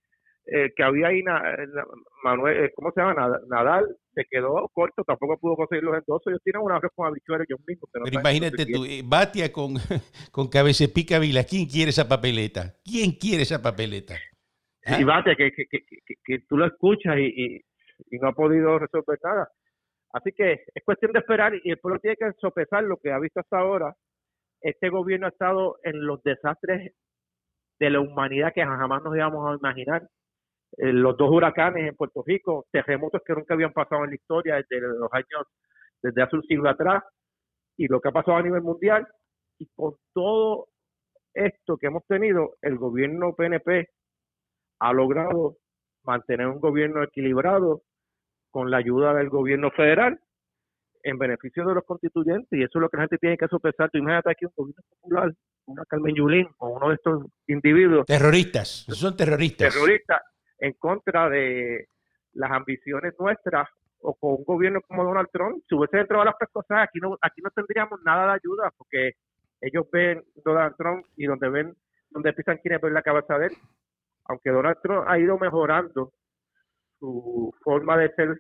[0.47, 1.85] eh, que había ahí na- na-
[2.23, 3.13] Manuel, eh, ¿cómo se llama?
[3.13, 6.27] Nad- Nadal, se quedó corto, tampoco pudo conseguir los endosos.
[6.27, 7.89] Ellos tienen una con habichuelos ellos mismos.
[7.91, 9.73] que no Pero imagínate tú, eh, Batia con,
[10.31, 11.43] con cabece pica Vila.
[11.43, 12.75] ¿Quién quiere esa papeleta?
[12.83, 14.15] ¿Quién quiere esa papeleta?
[14.99, 17.61] Y bate, que, que, que, que, que tú lo escuchas y, y,
[18.09, 19.49] y no ha podido resolver nada.
[20.13, 23.19] Así que es cuestión de esperar y el pueblo tiene que sopesar lo que ha
[23.19, 23.93] visto hasta ahora.
[24.61, 26.93] Este gobierno ha estado en los desastres
[27.79, 30.07] de la humanidad que jamás nos íbamos a imaginar.
[30.75, 34.55] Eh, los dos huracanes en Puerto Rico, terremotos que nunca habían pasado en la historia
[34.55, 35.47] desde los años,
[36.01, 37.03] desde hace un siglo atrás,
[37.77, 39.07] y lo que ha pasado a nivel mundial.
[39.59, 40.67] Y con todo
[41.33, 43.89] esto que hemos tenido, el gobierno PNP
[44.79, 45.57] ha logrado
[46.03, 47.81] mantener un gobierno equilibrado
[48.51, 50.19] con la ayuda del gobierno federal
[51.03, 53.89] en beneficio de los constituyentes y eso es lo que la gente tiene que sopesar.
[53.89, 55.33] Tú imagínate aquí un gobierno popular,
[55.65, 58.85] una Carmen Yulín o uno de estos individuos Terroristas.
[58.89, 59.73] Son terroristas.
[59.73, 60.21] terroristas
[60.59, 61.87] en contra de
[62.33, 63.67] las ambiciones nuestras
[63.99, 67.17] o con un gobierno como Donald Trump, si hubiese entrado a las pescosas, aquí no,
[67.21, 69.13] aquí no tendríamos nada de ayuda porque
[69.61, 71.75] ellos ven Donald Trump y donde ven,
[72.11, 73.53] donde piensan quieren ver la cabeza de él.
[74.25, 76.11] Aunque Donald Trump ha ido mejorando
[76.99, 78.39] su forma de ser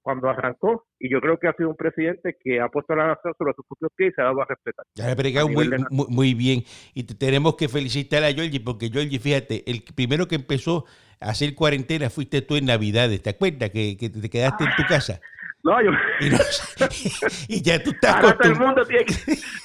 [0.00, 3.34] cuando arrancó, y yo creo que ha sido un presidente que ha puesto la nación
[3.36, 4.86] sobre sus propios pies y se ha dado a respetar.
[4.94, 6.62] Ya ha muy, de- muy, muy bien.
[6.94, 10.86] Y te- tenemos que felicitar a Georgie, porque Georgie, fíjate, el primero que empezó
[11.20, 13.22] hacer cuarentena fuiste tú en Navidades.
[13.22, 15.20] ¿Te acuerdas que, que te quedaste en tu casa?
[15.64, 16.38] No, yo, Y, no-
[17.48, 19.14] y ya tú estás ahora todo el mundo tiene que,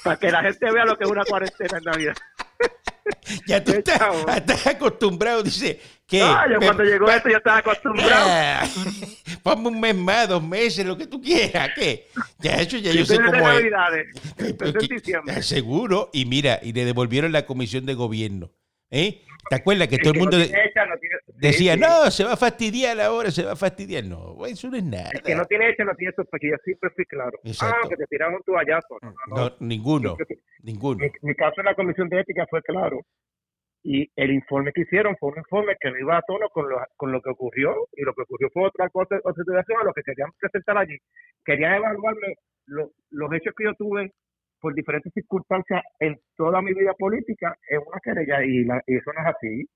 [0.02, 2.14] para que la gente vea lo que es una cuarentena en Navidad.
[3.46, 5.42] ya tú estás, acostumbrado.
[5.42, 6.20] Dice que.
[6.22, 8.26] Ah, yo cuando llegó esto yo estaba acostumbrado.
[8.28, 8.66] Ah,
[9.42, 11.70] Ponme un mes más, dos meses, lo que tú quieras.
[11.74, 12.08] ¿Qué?
[12.38, 13.42] Ya eso ya yo Yo sé cómo es.
[13.42, 14.06] Navidades.
[14.38, 15.34] Estoy en que- diciembre.
[15.38, 16.10] ah, Seguro.
[16.12, 18.50] Y mira, y le devolvieron la comisión de gobierno.
[18.94, 19.20] ¿Eh?
[19.50, 21.74] ¿Te acuerdas que El todo el mundo no de- tiene hecha no tiene- sí, decía,
[21.74, 21.80] sí.
[21.80, 24.04] no, se va a fastidiar ahora, se va a fastidiar?
[24.04, 25.10] No, güey, eso no es nada.
[25.12, 26.46] El que no tiene hecha no tiene sospecha.
[26.50, 27.38] Yo siempre fui claro.
[27.44, 27.76] Exacto.
[27.84, 28.98] Ah, que te tiraron un toallazo.
[29.02, 29.36] No, no, no.
[29.50, 30.16] No, ninguno,
[30.62, 30.98] ninguno.
[31.04, 33.00] Mi, mi caso en la comisión de ética fue claro.
[33.82, 36.78] Y el informe que hicieron fue un informe que no iba a tono con lo,
[36.96, 37.74] con lo que ocurrió.
[37.92, 40.96] Y lo que ocurrió fue otra cosa, otra situación a lo que querían presentar allí.
[41.44, 44.10] Querían evaluarme lo- los hechos que yo tuve
[44.64, 49.12] por diferentes circunstancias en toda mi vida política en una querella y, la, y eso
[49.12, 49.68] no es así.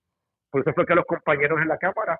[0.50, 2.18] Por eso fue que los compañeros en la Cámara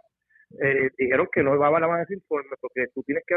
[0.60, 3.36] eh, dijeron que no iba a avalar ese informe porque tú tienes que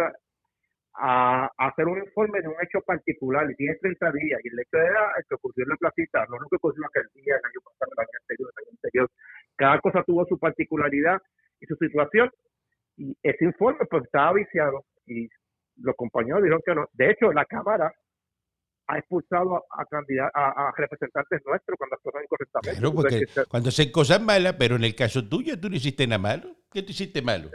[1.00, 5.14] hacer un informe de un hecho particular y tienes 30 días y el hecho era
[5.18, 7.92] el que ocurrió en la placita, no lo que ocurrió aquel día, el año pasado,
[7.96, 9.10] el año anterior, el año anterior.
[9.56, 11.22] Cada cosa tuvo su particularidad
[11.62, 12.30] y su situación
[12.98, 15.30] y ese informe pues estaba viciado y
[15.78, 16.86] los compañeros dijeron que no.
[16.92, 17.94] De hecho, la Cámara
[18.92, 19.84] ha expulsado a,
[20.34, 22.80] a, representantes nuestros cuando actúan incorrectamente.
[22.80, 26.20] Claro, porque cuando hacen cosas malas, pero en el caso tuyo tú no hiciste nada
[26.20, 26.56] malo.
[26.72, 27.50] ¿Qué tú hiciste malo?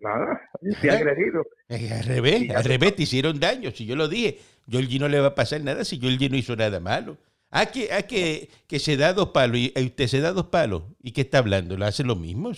[0.00, 0.40] Nada,
[0.80, 1.44] se ha agredido.
[1.68, 3.70] al revés, al revés, te hicieron daño.
[3.70, 6.56] Si yo lo dije, Georgie no le va a pasar nada si Georgie no hizo
[6.56, 7.16] nada malo.
[7.50, 10.84] Ah, que, ah, que, que se da dos palos y usted se da dos palos.
[11.02, 11.76] ¿Y qué está hablando?
[11.76, 12.52] ¿Lo hace lo mismo?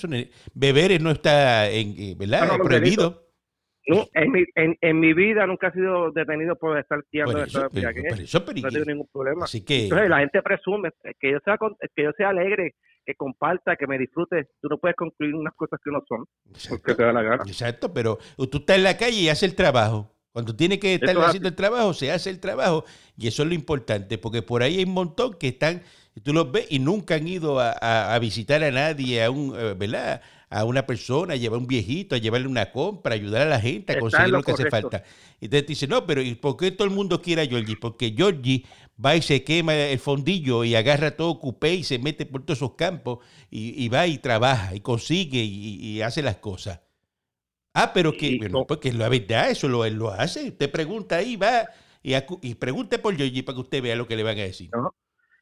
[0.55, 2.57] beber no está en, eh, ¿verdad?
[2.59, 3.24] prohibido.
[3.87, 7.43] No, en mi, en, en, mi vida nunca he sido detenido por estar guiando por
[7.43, 9.45] eso, pero, por eso, No tengo ningún problema.
[9.45, 11.59] Así que, Entonces la gente presume que yo sea
[11.95, 14.49] que yo sea alegre, que comparta, que me disfrute.
[14.63, 16.25] Tú no puedes concluir unas cosas que no son,
[16.71, 17.45] porque te da la gana.
[17.47, 18.19] Exacto, pero
[18.51, 20.11] tú estás en la calle y haces el trabajo.
[20.33, 22.85] Cuando tiene que estar haciendo el trabajo, se hace el trabajo.
[23.17, 25.83] Y eso es lo importante, porque por ahí hay un montón que están,
[26.25, 29.55] tú los ves y nunca han ido a, a, a visitar a nadie, a un,
[29.57, 30.23] eh, ¿verdad?
[30.55, 33.93] A una persona, a llevar un viejito, a llevarle una compra, ayudar a la gente
[33.93, 35.03] a conseguir lo, que hace falta.
[35.41, 37.77] Y entonces dice, no, pero ¿y por qué todo el mundo quiere a Georgie?
[37.77, 38.65] Porque Georgie
[39.05, 42.59] va y se quema el fondillo y agarra todo cupé y se mete por todos
[42.59, 43.19] esos campos
[43.51, 46.81] y, va y trabaja y consigue y, hace las cosas.
[47.73, 50.51] Ah, pero que, bueno, porque la verdad, eso lo, él lo hace.
[50.51, 51.69] Usted pregunta ahí, va
[52.01, 54.71] y, y pregunte por Georgie para que usted vea lo que le van a decir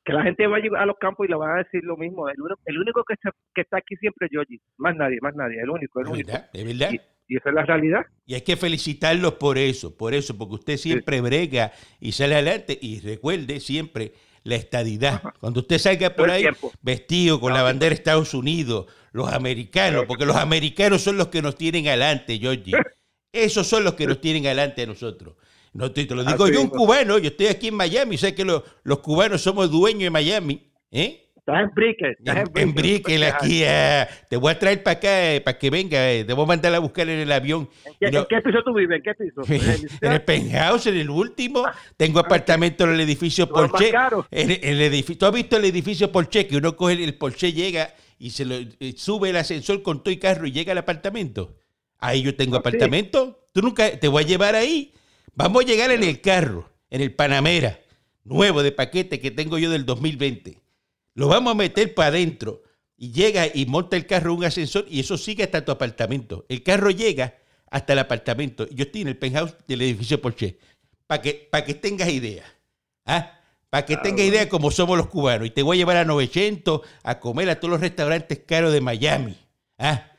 [0.05, 2.29] que la gente va a los campos y le van a decir lo mismo.
[2.29, 5.71] El, único que está, que está aquí siempre es Yogi, más nadie, más nadie, el
[5.71, 6.27] único, el único.
[6.27, 6.93] Verdad, verdad.
[7.29, 8.05] Y, esa es la realidad.
[8.27, 12.77] Y hay que felicitarlos por eso, por eso, porque usted siempre brega y sale adelante
[12.81, 14.13] y recuerde siempre
[14.43, 15.23] la estadidad.
[15.41, 16.45] Cuando usted salga por ahí
[16.83, 21.43] vestido con la bandera de Estados Unidos, los americanos, porque los americanos son los que
[21.43, 22.73] nos tienen adelante, Georgie.
[23.33, 25.37] Esos son los que nos tienen adelante a nosotros.
[25.73, 28.99] No te, lo digo yo, un cubano, yo estoy aquí en Miami, sé que los
[28.99, 30.71] cubanos somos dueños de Miami.
[30.91, 31.23] ¿eh?
[31.45, 32.17] Estás en Brickell.
[32.55, 33.63] en, Brickell, aquí.
[33.65, 36.13] Eh, te voy a traer para acá, eh, para que venga.
[36.13, 37.69] Eh, te voy a mandar a buscar en el avión.
[37.99, 38.99] ¿En qué, piso tú vives?
[38.99, 39.43] ¿En qué piso?
[40.03, 41.65] en el penthouse, en el último.
[41.97, 43.93] Tengo ah, apartamento en el edificio Porsche.
[44.31, 46.47] En el, edificio, ¿Tú has visto el edificio Porsche?
[46.47, 48.55] Que uno coge el Porsche, llega y se lo
[48.95, 51.57] sube el ascensor con todo y carro y llega al apartamento.
[51.99, 53.49] Ahí yo tengo ah, apartamento.
[53.53, 54.95] Tú nunca te voy a llevar ahí
[55.35, 57.81] Vamos a llegar en el carro, en el Panamera,
[58.23, 60.61] nuevo de paquete que tengo yo del 2020.
[61.15, 62.63] Lo vamos a meter para adentro
[62.97, 66.45] y llega y monta el carro un ascensor y eso sigue hasta tu apartamento.
[66.49, 67.39] El carro llega
[67.71, 68.69] hasta el apartamento.
[68.69, 70.59] Yo estoy en el penthouse del edificio Porsche.
[71.07, 72.45] Para que, que tengas idea.
[73.07, 73.39] ¿Ah?
[73.71, 75.47] Para que tengas idea cómo somos los cubanos.
[75.47, 78.83] Y te voy a llevar a 900 a comer a todos los restaurantes caros de
[78.83, 79.39] Miami.
[79.79, 80.12] ¿Ah?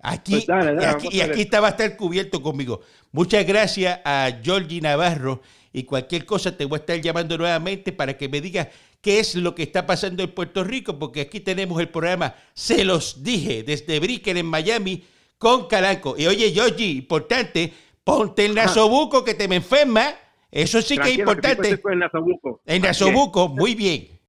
[0.00, 2.80] Aquí, pues aquí y aquí está, va a estar cubierto conmigo.
[3.10, 8.16] Muchas gracias a Georgie Navarro y cualquier cosa te voy a estar llamando nuevamente para
[8.16, 8.68] que me digas
[9.00, 12.84] qué es lo que está pasando en Puerto Rico, porque aquí tenemos el programa Se
[12.84, 15.04] los dije desde Brickell en Miami
[15.36, 16.14] con Calanco.
[16.16, 17.72] Y oye, Georgie, importante,
[18.04, 20.14] ponte el nasobuco que te me enferma.
[20.50, 21.80] Eso sí que es importante.
[21.84, 22.60] en nasobuco.
[22.64, 24.17] En nasobuco, muy bien.